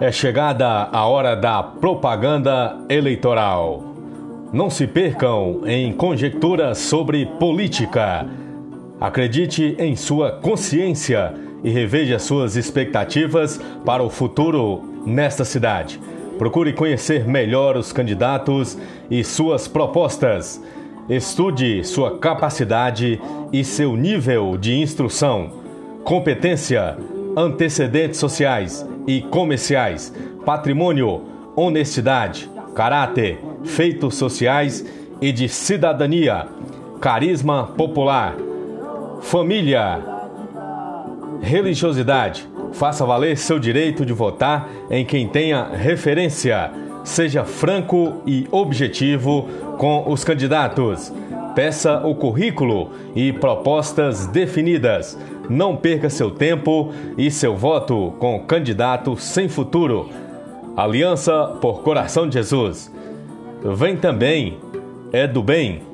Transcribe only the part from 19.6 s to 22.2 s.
propostas. Estude sua